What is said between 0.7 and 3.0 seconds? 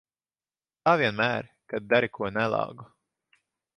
Kā vienmēr, kad dari ko nelāgu.